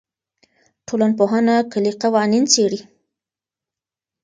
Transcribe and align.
ټولنپوهنه 0.87 1.55
کلي 1.71 1.91
قوانین 2.01 2.43
څېړي. 2.53 2.79